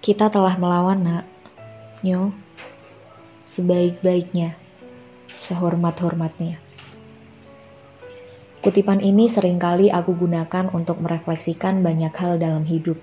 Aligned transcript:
Kita 0.00 0.32
telah 0.32 0.56
melawan, 0.56 1.04
nak. 1.04 1.24
Nyo, 2.00 2.32
sebaik-baiknya, 3.44 4.56
sehormat-hormatnya. 5.28 6.56
Kutipan 8.64 9.04
ini 9.04 9.28
sering 9.28 9.60
kali 9.60 9.92
aku 9.92 10.16
gunakan 10.16 10.72
untuk 10.72 11.04
merefleksikan 11.04 11.84
banyak 11.84 12.16
hal 12.16 12.40
dalam 12.40 12.64
hidup. 12.64 12.96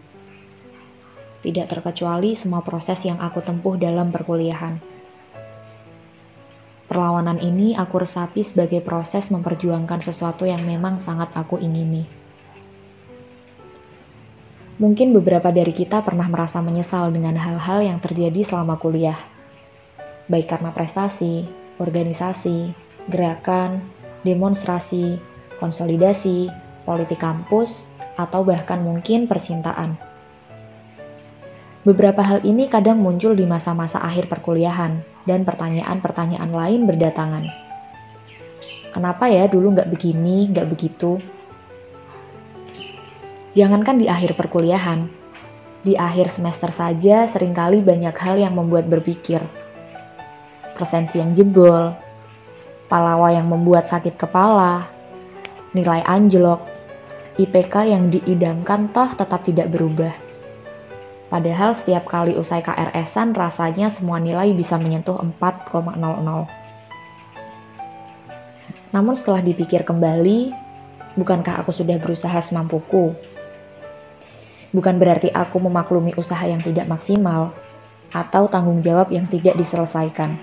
Tidak 1.46 1.70
terkecuali 1.70 2.33
semua 2.33 2.65
proses 2.65 2.98
yang 3.05 3.21
aku 3.21 3.45
tempuh 3.45 3.77
dalam 3.77 4.09
perkuliahan. 4.09 4.82
Perlawanan 6.89 7.38
ini 7.38 7.77
aku 7.77 8.02
resapi 8.02 8.41
sebagai 8.41 8.82
proses 8.82 9.29
memperjuangkan 9.29 10.02
sesuatu 10.02 10.50
yang 10.50 10.66
memang 10.66 10.98
sangat 10.98 11.29
aku 11.38 11.61
ingini. 11.61 12.27
Mungkin 14.78 15.09
beberapa 15.09 15.50
dari 15.50 15.73
kita 15.73 16.05
pernah 16.05 16.30
merasa 16.30 16.62
menyesal 16.62 17.10
dengan 17.10 17.34
hal-hal 17.34 17.82
yang 17.82 17.97
terjadi 17.97 18.46
selama 18.46 18.78
kuliah. 18.78 19.18
Baik 20.29 20.54
karena 20.54 20.70
prestasi, 20.70 21.50
organisasi, 21.82 22.78
gerakan, 23.10 23.82
demonstrasi, 24.21 25.18
konsolidasi, 25.57 26.54
politik 26.86 27.18
kampus, 27.18 27.98
atau 28.21 28.46
bahkan 28.46 28.78
mungkin 28.86 29.25
percintaan. 29.25 29.98
Beberapa 31.82 32.22
hal 32.22 32.45
ini 32.45 32.70
kadang 32.70 33.02
muncul 33.02 33.34
di 33.34 33.50
masa-masa 33.50 33.98
akhir 34.06 34.30
perkuliahan, 34.30 35.02
dan 35.25 35.42
pertanyaan-pertanyaan 35.42 36.53
lain 36.53 36.86
berdatangan. 36.86 37.45
Kenapa 38.94 39.25
ya 39.25 39.50
dulu 39.50 39.73
nggak 39.73 39.89
begini, 39.89 40.53
nggak 40.53 40.70
begitu? 40.70 41.17
Jangankan 43.58 43.97
di 43.97 44.06
akhir 44.06 44.38
perkuliahan, 44.38 45.09
di 45.81 45.98
akhir 45.98 46.30
semester 46.30 46.70
saja 46.70 47.25
sering 47.25 47.58
kali 47.58 47.81
banyak 47.81 48.14
hal 48.14 48.38
yang 48.38 48.53
membuat 48.53 48.86
berpikir. 48.86 49.42
Presensi 50.78 51.18
yang 51.18 51.34
jebol, 51.34 51.90
palawa 52.86 53.34
yang 53.34 53.50
membuat 53.50 53.90
sakit 53.90 54.14
kepala, 54.14 54.86
nilai 55.73 56.06
anjlok, 56.06 56.70
IPK 57.42 57.98
yang 57.98 58.14
diidamkan 58.14 58.94
toh 58.94 59.09
tetap 59.18 59.42
tidak 59.42 59.74
berubah. 59.74 60.14
Padahal 61.34 61.74
setiap 61.74 62.06
kali 62.06 62.38
usai 62.38 62.62
KRS-an 62.62 63.34
rasanya 63.34 63.90
semua 63.90 64.22
nilai 64.22 64.53
bisa 64.53 64.78
menyentuh 64.78 65.18
4,00. 65.18 65.98
Namun 68.94 69.14
setelah 69.18 69.42
dipikir 69.42 69.81
kembali, 69.81 70.53
bukankah 71.18 71.66
aku 71.66 71.74
sudah 71.74 71.98
berusaha 71.98 72.38
semampuku? 72.38 73.18
Bukan 74.76 75.00
berarti 75.00 75.32
aku 75.32 75.64
memaklumi 75.64 76.16
usaha 76.20 76.44
yang 76.44 76.60
tidak 76.60 76.88
maksimal 76.92 77.56
atau 78.12 78.48
tanggung 78.48 78.80
jawab 78.84 79.12
yang 79.12 79.28
tidak 79.28 79.56
diselesaikan. 79.56 80.36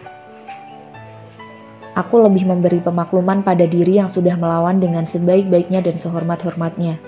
Aku 1.94 2.18
lebih 2.18 2.50
memberi 2.50 2.82
pemakluman 2.82 3.46
pada 3.46 3.70
diri 3.70 4.02
yang 4.02 4.10
sudah 4.10 4.34
melawan 4.34 4.82
dengan 4.82 5.06
sebaik-baiknya 5.06 5.78
dan 5.78 5.94
sehormat-hormatnya. 5.94 6.98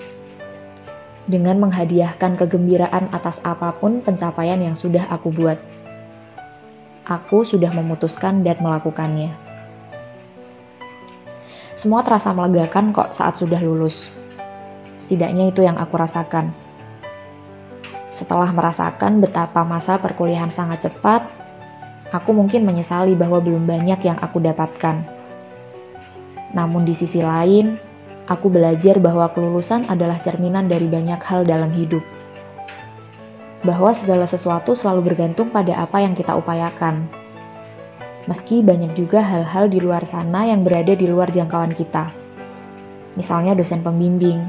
Dengan 1.27 1.59
menghadiahkan 1.59 2.39
kegembiraan 2.39 3.11
atas 3.11 3.43
apa 3.43 3.75
pun 3.75 3.99
pencapaian 3.99 4.63
yang 4.63 4.79
sudah 4.79 5.03
aku 5.11 5.27
buat. 5.35 5.59
Aku 7.03 7.43
sudah 7.43 7.67
memutuskan 7.75 8.47
dan 8.47 8.55
melakukannya. 8.63 9.35
Semua 11.75 11.99
terasa 12.07 12.31
melegakan 12.31 12.95
kok 12.95 13.11
saat 13.11 13.35
sudah 13.35 13.59
lulus. 13.59 14.07
Setidaknya 14.95 15.51
itu 15.51 15.67
yang 15.67 15.75
aku 15.75 15.99
rasakan 15.99 16.66
setelah 18.17 18.49
merasakan 18.49 19.21
betapa 19.21 19.61
masa 19.61 20.01
perkuliahan 20.01 20.49
sangat 20.49 20.89
cepat, 20.89 21.21
aku 22.09 22.33
mungkin 22.33 22.65
menyesali 22.65 23.13
bahwa 23.13 23.37
belum 23.37 23.69
banyak 23.69 24.01
yang 24.01 24.17
aku 24.17 24.41
dapatkan. 24.41 25.05
Namun 26.57 26.81
di 26.81 26.97
sisi 26.97 27.21
lain, 27.21 27.77
aku 28.25 28.49
belajar 28.49 28.97
bahwa 28.97 29.29
kelulusan 29.29 29.85
adalah 29.85 30.17
cerminan 30.17 30.65
dari 30.65 30.89
banyak 30.89 31.21
hal 31.21 31.45
dalam 31.45 31.69
hidup. 31.69 32.01
Bahwa 33.61 33.93
segala 33.93 34.25
sesuatu 34.25 34.73
selalu 34.73 35.13
bergantung 35.13 35.53
pada 35.53 35.77
apa 35.77 36.01
yang 36.01 36.17
kita 36.17 36.33
upayakan. 36.33 37.05
Meski 38.25 38.65
banyak 38.65 38.97
juga 38.97 39.21
hal-hal 39.21 39.69
di 39.69 39.77
luar 39.77 40.03
sana 40.09 40.49
yang 40.49 40.65
berada 40.65 40.97
di 40.97 41.05
luar 41.05 41.29
jangkauan 41.29 41.71
kita. 41.71 42.09
Misalnya 43.13 43.53
dosen 43.53 43.85
pembimbing, 43.85 44.41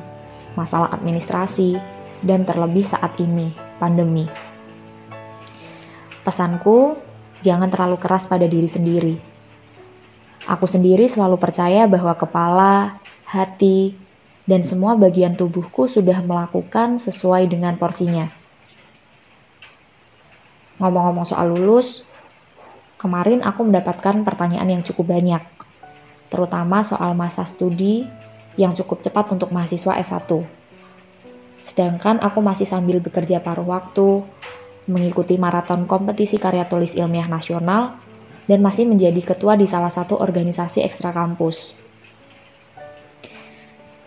masalah 0.56 0.88
administrasi, 0.97 1.78
dan 2.26 2.42
terlebih 2.42 2.82
saat 2.82 3.15
ini, 3.22 3.54
pandemi. 3.78 4.27
Pesanku, 6.27 6.99
jangan 7.41 7.71
terlalu 7.72 7.97
keras 7.97 8.28
pada 8.28 8.44
diri 8.44 8.69
sendiri. 8.69 9.16
Aku 10.44 10.69
sendiri 10.69 11.09
selalu 11.09 11.41
percaya 11.41 11.89
bahwa 11.89 12.12
kepala, 12.12 13.00
hati, 13.25 13.97
dan 14.44 14.61
semua 14.61 14.97
bagian 14.99 15.39
tubuhku 15.39 15.89
sudah 15.89 16.21
melakukan 16.21 17.00
sesuai 17.00 17.49
dengan 17.49 17.81
porsinya. 17.81 18.28
Ngomong-ngomong 20.83 21.27
soal 21.27 21.53
lulus, 21.53 22.05
kemarin 23.00 23.41
aku 23.45 23.65
mendapatkan 23.65 24.25
pertanyaan 24.25 24.69
yang 24.78 24.83
cukup 24.84 25.16
banyak, 25.16 25.43
terutama 26.33 26.84
soal 26.84 27.12
masa 27.12 27.45
studi 27.45 28.09
yang 28.59 28.75
cukup 28.75 29.00
cepat 29.05 29.31
untuk 29.31 29.55
mahasiswa 29.55 29.97
S1 29.97 30.57
Sedangkan 31.58 32.22
aku 32.22 32.38
masih 32.38 32.64
sambil 32.64 33.02
bekerja 33.02 33.42
paruh 33.42 33.66
waktu, 33.66 34.22
mengikuti 34.86 35.34
maraton 35.36 35.84
kompetisi 35.91 36.38
karya 36.38 36.64
tulis 36.70 36.94
ilmiah 36.94 37.26
nasional, 37.26 37.98
dan 38.48 38.62
masih 38.64 38.86
menjadi 38.88 39.34
ketua 39.34 39.58
di 39.58 39.66
salah 39.66 39.92
satu 39.92 40.16
organisasi 40.16 40.80
ekstra 40.86 41.10
kampus. 41.12 41.74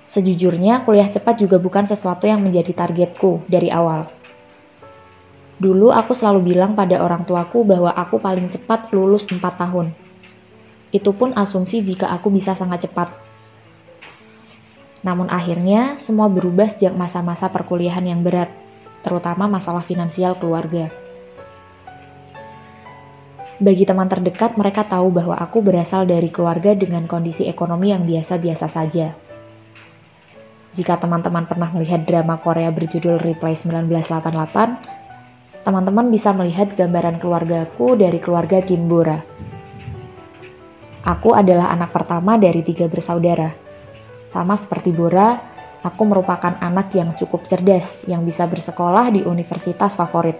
Sejujurnya, 0.07 0.83
kuliah 0.83 1.07
cepat 1.07 1.39
juga 1.39 1.55
bukan 1.55 1.87
sesuatu 1.87 2.27
yang 2.27 2.43
menjadi 2.43 2.75
targetku 2.75 3.47
dari 3.47 3.71
awal. 3.71 4.07
Dulu 5.61 5.93
aku 5.93 6.17
selalu 6.17 6.51
bilang 6.51 6.73
pada 6.73 6.99
orang 6.99 7.21
tuaku 7.21 7.61
bahwa 7.61 7.93
aku 7.93 8.17
paling 8.17 8.49
cepat 8.49 8.89
lulus 8.91 9.29
4 9.29 9.39
tahun. 9.39 9.93
Itu 10.91 11.15
pun 11.15 11.31
asumsi 11.37 11.85
jika 11.85 12.11
aku 12.11 12.33
bisa 12.33 12.57
sangat 12.57 12.89
cepat 12.89 13.30
namun 15.01 15.33
akhirnya 15.33 15.97
semua 15.97 16.29
berubah 16.29 16.69
sejak 16.69 16.93
masa-masa 16.93 17.49
perkuliahan 17.49 18.05
yang 18.05 18.21
berat, 18.21 18.53
terutama 19.01 19.49
masalah 19.49 19.81
finansial 19.81 20.37
keluarga. 20.37 20.93
Bagi 23.61 23.85
teman 23.85 24.09
terdekat, 24.09 24.57
mereka 24.57 24.81
tahu 24.85 25.11
bahwa 25.13 25.37
aku 25.37 25.61
berasal 25.61 26.09
dari 26.09 26.33
keluarga 26.33 26.73
dengan 26.73 27.05
kondisi 27.05 27.45
ekonomi 27.45 27.93
yang 27.93 28.09
biasa-biasa 28.09 28.65
saja. 28.65 29.13
Jika 30.71 30.95
teman-teman 30.97 31.45
pernah 31.45 31.69
melihat 31.73 32.05
drama 32.05 32.37
Korea 32.41 32.71
berjudul 32.73 33.19
Replay 33.21 33.53
1988, 33.53 35.61
teman-teman 35.61 36.09
bisa 36.09 36.33
melihat 36.33 36.73
gambaran 36.73 37.21
keluargaku 37.21 37.93
dari 37.97 38.17
keluarga 38.17 38.61
Kim 38.65 38.89
Bora. 38.89 39.21
Aku 41.05 41.33
adalah 41.33 41.73
anak 41.73 41.91
pertama 41.93 42.37
dari 42.37 42.61
tiga 42.65 42.89
bersaudara 42.89 43.70
sama 44.31 44.55
seperti 44.55 44.95
Bora, 44.95 45.35
aku 45.83 46.07
merupakan 46.07 46.55
anak 46.63 46.95
yang 46.95 47.11
cukup 47.11 47.43
cerdas 47.43 48.07
yang 48.07 48.23
bisa 48.23 48.47
bersekolah 48.47 49.11
di 49.11 49.27
universitas 49.27 49.99
favorit. 49.99 50.39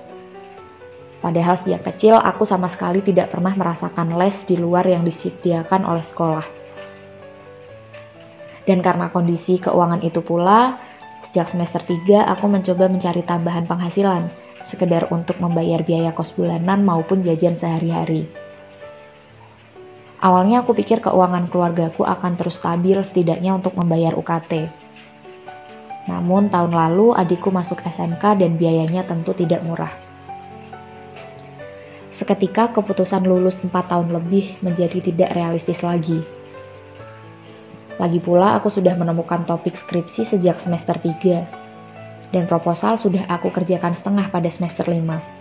Padahal 1.20 1.60
sejak 1.60 1.84
kecil 1.84 2.16
aku 2.16 2.48
sama 2.48 2.72
sekali 2.72 3.04
tidak 3.04 3.36
pernah 3.36 3.52
merasakan 3.52 4.16
les 4.16 4.48
di 4.48 4.56
luar 4.56 4.88
yang 4.88 5.04
disediakan 5.04 5.84
oleh 5.84 6.00
sekolah. 6.00 6.46
Dan 8.64 8.80
karena 8.80 9.12
kondisi 9.12 9.60
keuangan 9.60 10.00
itu 10.08 10.24
pula, 10.24 10.80
sejak 11.28 11.52
semester 11.52 11.84
3 11.84 12.32
aku 12.32 12.48
mencoba 12.48 12.88
mencari 12.88 13.28
tambahan 13.28 13.68
penghasilan, 13.68 14.32
sekedar 14.64 15.12
untuk 15.12 15.36
membayar 15.44 15.84
biaya 15.84 16.16
kos 16.16 16.32
bulanan 16.32 16.88
maupun 16.88 17.20
jajan 17.20 17.60
sehari-hari. 17.60 18.26
Awalnya 20.22 20.62
aku 20.62 20.78
pikir 20.78 21.02
keuangan 21.02 21.50
keluargaku 21.50 22.06
akan 22.06 22.38
terus 22.38 22.62
stabil 22.62 22.94
setidaknya 23.02 23.58
untuk 23.58 23.74
membayar 23.74 24.14
UKT. 24.14 24.70
Namun 26.06 26.54
tahun 26.54 26.78
lalu 26.78 27.18
adikku 27.18 27.50
masuk 27.50 27.82
SMK 27.82 28.38
dan 28.38 28.54
biayanya 28.54 29.02
tentu 29.02 29.34
tidak 29.34 29.66
murah. 29.66 29.90
Seketika 32.14 32.70
keputusan 32.70 33.26
lulus 33.26 33.66
4 33.66 33.74
tahun 33.74 34.14
lebih 34.14 34.62
menjadi 34.62 35.02
tidak 35.02 35.34
realistis 35.34 35.82
lagi. 35.82 36.22
Lagi 37.98 38.22
pula 38.22 38.62
aku 38.62 38.70
sudah 38.70 38.94
menemukan 38.94 39.42
topik 39.42 39.74
skripsi 39.74 40.22
sejak 40.22 40.62
semester 40.62 41.02
3 41.02 42.30
dan 42.30 42.46
proposal 42.46 42.94
sudah 42.94 43.26
aku 43.26 43.50
kerjakan 43.50 43.98
setengah 43.98 44.30
pada 44.30 44.54
semester 44.54 44.86
5 44.86 45.41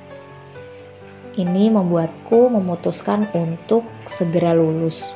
ini 1.38 1.70
membuatku 1.70 2.50
memutuskan 2.50 3.30
untuk 3.36 3.86
segera 4.08 4.56
lulus. 4.56 5.14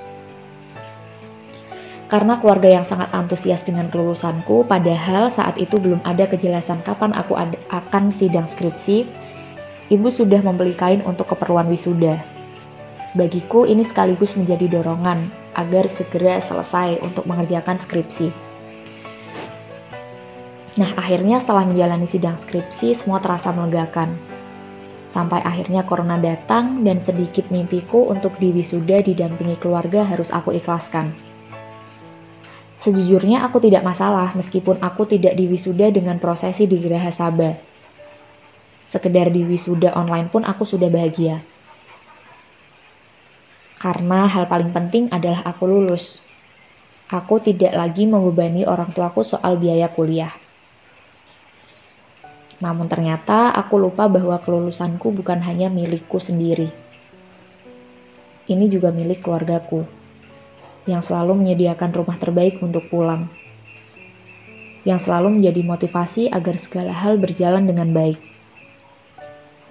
Karena 2.06 2.38
keluarga 2.38 2.69
yang 2.70 2.87
sangat 2.87 3.11
antusias 3.11 3.66
dengan 3.66 3.90
kelulusanku, 3.90 4.69
padahal 4.69 5.32
saat 5.32 5.58
itu 5.58 5.81
belum 5.81 6.05
ada 6.05 6.28
kejelasan 6.28 6.84
kapan 6.84 7.11
aku 7.16 7.34
akan 7.72 8.12
sidang 8.12 8.46
skripsi, 8.46 9.08
ibu 9.90 10.08
sudah 10.12 10.44
membeli 10.44 10.76
kain 10.76 11.00
untuk 11.02 11.32
keperluan 11.32 11.66
wisuda. 11.66 12.20
Bagiku 13.19 13.64
ini 13.67 13.82
sekaligus 13.82 14.37
menjadi 14.38 14.67
dorongan 14.69 15.26
agar 15.55 15.87
segera 15.87 16.38
selesai 16.38 16.99
untuk 17.02 17.25
mengerjakan 17.31 17.78
skripsi. 17.78 18.28
Nah, 20.75 20.90
akhirnya 20.99 21.38
setelah 21.38 21.62
menjalani 21.62 22.10
sidang 22.10 22.34
skripsi, 22.34 22.99
semua 22.99 23.22
terasa 23.22 23.55
melegakan. 23.55 24.10
Sampai 25.14 25.38
akhirnya 25.46 25.87
corona 25.87 26.19
datang 26.19 26.82
dan 26.82 26.99
sedikit 26.99 27.46
mimpiku 27.55 28.11
untuk 28.11 28.34
di 28.43 28.50
wisuda 28.50 28.99
didampingi 28.99 29.55
keluarga 29.62 30.02
harus 30.02 30.34
aku 30.34 30.50
ikhlaskan. 30.50 31.14
Sejujurnya 32.75 33.46
aku 33.46 33.62
tidak 33.62 33.87
masalah 33.87 34.34
meskipun 34.34 34.82
aku 34.82 35.06
tidak 35.06 35.38
di 35.38 35.46
wisuda 35.46 35.94
dengan 35.94 36.19
prosesi 36.19 36.66
di 36.66 36.82
Geraha 36.82 37.14
Sabah 37.14 37.75
sekedar 38.84 39.32
di 39.32 39.43
wisuda 39.43 39.96
online 39.96 40.28
pun 40.28 40.44
aku 40.44 40.69
sudah 40.69 40.93
bahagia. 40.93 41.40
Karena 43.81 44.28
hal 44.28 44.49
paling 44.49 44.70
penting 44.70 45.08
adalah 45.10 45.44
aku 45.44 45.64
lulus. 45.69 46.20
Aku 47.08 47.40
tidak 47.40 47.72
lagi 47.76 48.08
membebani 48.08 48.64
orang 48.64 48.93
tuaku 48.93 49.25
soal 49.25 49.60
biaya 49.60 49.93
kuliah. 49.93 50.32
Namun 52.62 52.87
ternyata 52.87 53.51
aku 53.51 53.81
lupa 53.81 54.06
bahwa 54.06 54.39
kelulusanku 54.39 55.11
bukan 55.11 55.43
hanya 55.43 55.67
milikku 55.73 56.23
sendiri. 56.23 56.71
Ini 58.45 58.69
juga 58.69 58.93
milik 58.93 59.25
keluargaku, 59.25 59.89
yang 60.85 61.01
selalu 61.01 61.41
menyediakan 61.41 61.91
rumah 61.97 62.21
terbaik 62.21 62.61
untuk 62.61 62.87
pulang. 62.93 63.25
Yang 64.85 65.09
selalu 65.09 65.41
menjadi 65.41 65.65
motivasi 65.65 66.29
agar 66.29 66.61
segala 66.61 66.93
hal 66.93 67.17
berjalan 67.17 67.65
dengan 67.65 67.89
baik. 67.97 68.21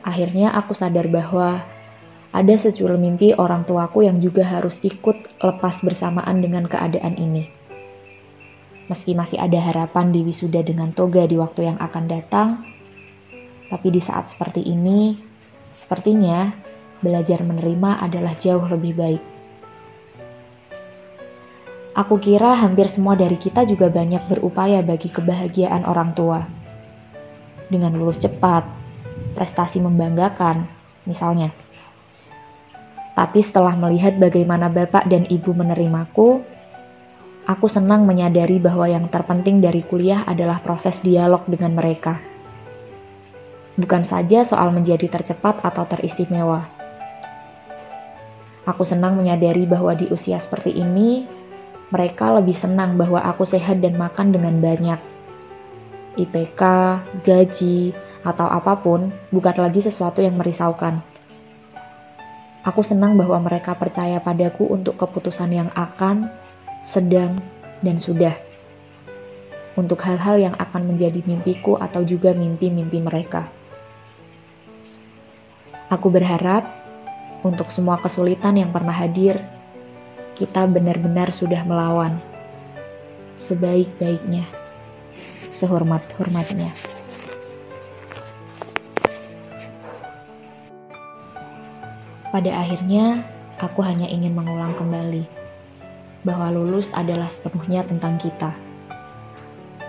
Akhirnya 0.02 0.52
aku 0.58 0.74
sadar 0.74 1.06
bahwa 1.06 1.62
ada 2.34 2.56
secuil 2.58 2.98
mimpi 2.98 3.38
orang 3.38 3.62
tuaku 3.62 4.10
yang 4.10 4.18
juga 4.18 4.42
harus 4.42 4.82
ikut 4.82 5.38
lepas 5.38 5.86
bersamaan 5.86 6.42
dengan 6.42 6.66
keadaan 6.66 7.14
ini. 7.22 7.46
Meski 8.92 9.16
masih 9.16 9.40
ada 9.40 9.60
harapan 9.64 10.12
di 10.12 10.28
wisuda 10.28 10.60
dengan 10.60 10.92
toga 10.92 11.24
di 11.24 11.40
waktu 11.40 11.72
yang 11.72 11.78
akan 11.80 12.04
datang, 12.12 12.60
tapi 13.72 13.88
di 13.90 14.04
saat 14.04 14.28
seperti 14.28 14.60
ini, 14.60 15.16
sepertinya 15.72 16.52
belajar 17.00 17.42
menerima 17.42 18.04
adalah 18.04 18.36
jauh 18.36 18.64
lebih 18.68 18.94
baik. 18.94 19.24
Aku 21.94 22.18
kira 22.18 22.58
hampir 22.58 22.90
semua 22.90 23.14
dari 23.14 23.38
kita 23.38 23.70
juga 23.70 23.86
banyak 23.86 24.26
berupaya 24.26 24.82
bagi 24.82 25.14
kebahagiaan 25.14 25.86
orang 25.86 26.14
tua. 26.18 26.42
Dengan 27.70 27.94
lulus 27.94 28.18
cepat, 28.18 28.66
prestasi 29.38 29.82
membanggakan, 29.82 30.66
misalnya. 31.06 31.54
Tapi 33.14 33.40
setelah 33.46 33.78
melihat 33.78 34.18
bagaimana 34.18 34.74
bapak 34.74 35.06
dan 35.06 35.30
ibu 35.30 35.54
menerimaku, 35.54 36.42
aku 37.44 37.68
senang 37.68 38.08
menyadari 38.08 38.60
bahwa 38.60 38.88
yang 38.88 39.08
terpenting 39.12 39.60
dari 39.60 39.84
kuliah 39.84 40.24
adalah 40.24 40.64
proses 40.64 41.04
dialog 41.04 41.44
dengan 41.48 41.76
mereka. 41.76 42.20
Bukan 43.74 44.06
saja 44.06 44.46
soal 44.46 44.70
menjadi 44.70 45.10
tercepat 45.10 45.66
atau 45.66 45.84
teristimewa. 45.90 46.64
Aku 48.64 48.88
senang 48.88 49.20
menyadari 49.20 49.68
bahwa 49.68 49.92
di 49.92 50.08
usia 50.08 50.40
seperti 50.40 50.72
ini, 50.78 51.28
mereka 51.92 52.32
lebih 52.32 52.56
senang 52.56 52.96
bahwa 52.96 53.20
aku 53.20 53.44
sehat 53.44 53.84
dan 53.84 54.00
makan 54.00 54.32
dengan 54.32 54.56
banyak. 54.64 55.00
IPK, 56.16 56.62
gaji, 57.26 57.92
atau 58.24 58.48
apa 58.48 58.80
pun 58.80 59.12
bukan 59.34 59.58
lagi 59.60 59.84
sesuatu 59.84 60.24
yang 60.24 60.40
merisaukan. 60.40 61.04
Aku 62.64 62.80
senang 62.80 63.20
bahwa 63.20 63.36
mereka 63.44 63.76
percaya 63.76 64.24
padaku 64.24 64.64
untuk 64.72 64.96
keputusan 64.96 65.52
yang 65.52 65.70
akan, 65.76 66.32
sedang, 66.84 67.40
dan 67.80 67.96
sudah. 67.96 68.36
Untuk 69.80 70.04
hal-hal 70.04 70.52
yang 70.52 70.56
akan 70.60 70.92
menjadi 70.92 71.24
mimpiku 71.24 71.80
atau 71.80 72.04
juga 72.04 72.36
mimpi-mimpi 72.36 73.00
mereka. 73.00 73.48
Aku 75.88 76.12
berharap 76.12 76.68
untuk 77.42 77.72
semua 77.72 77.96
kesulitan 77.98 78.60
yang 78.60 78.70
pernah 78.70 78.94
hadir, 78.94 79.40
kita 80.36 80.68
benar-benar 80.68 81.32
sudah 81.32 81.64
melawan 81.64 82.20
sebaik-baiknya, 83.40 84.44
sehormat-hormatnya. 85.50 86.70
Pada 92.30 92.52
akhirnya, 92.60 93.24
aku 93.62 93.86
hanya 93.86 94.10
ingin 94.10 94.34
mengulang 94.34 94.74
kembali 94.74 95.43
bahwa 96.24 96.52
lulus 96.52 96.96
adalah 96.96 97.28
sepenuhnya 97.28 97.84
tentang 97.84 98.20
kita. 98.20 98.52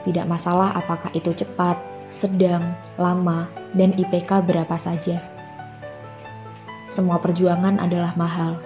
Tidak 0.05 0.27
masalah 0.29 0.77
apakah 0.77 1.09
itu 1.17 1.33
cepat, 1.33 1.81
sedang, 2.13 2.77
lama, 3.01 3.49
dan 3.73 3.97
IPK 3.97 4.45
berapa 4.45 4.77
saja. 4.77 5.23
Semua 6.91 7.19
perjuangan 7.19 7.81
adalah 7.81 8.13
mahal. 8.15 8.61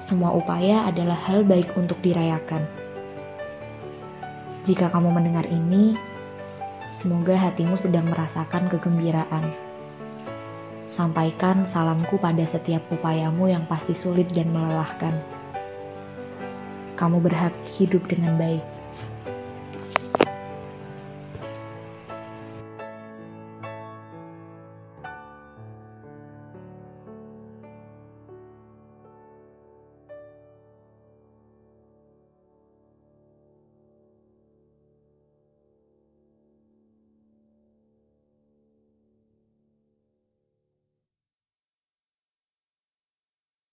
Semua 0.00 0.32
upaya 0.32 0.88
adalah 0.88 1.18
hal 1.28 1.44
baik 1.44 1.76
untuk 1.76 2.00
dirayakan. 2.00 2.64
Jika 4.64 4.88
kamu 4.88 5.12
mendengar 5.12 5.44
ini, 5.50 5.98
semoga 6.94 7.36
hatimu 7.36 7.76
sedang 7.76 8.08
merasakan 8.08 8.70
kegembiraan. 8.72 9.44
Sampaikan 10.88 11.68
salamku 11.68 12.16
pada 12.16 12.42
setiap 12.46 12.82
upayamu 12.88 13.50
yang 13.50 13.68
pasti 13.68 13.92
sulit 13.92 14.30
dan 14.32 14.48
melelahkan. 14.54 15.39
Kamu 17.00 17.24
berhak 17.24 17.56
hidup 17.64 18.04
dengan 18.12 18.36
baik. 18.36 18.60